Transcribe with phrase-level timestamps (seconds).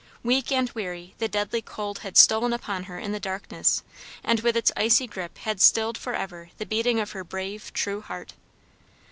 [0.23, 3.83] Weak and weary, the deadly cold had stolen upon her in the darkness
[4.23, 8.01] and with its icy grip had stilled for ever the beating of her brave true
[8.01, 8.33] heart.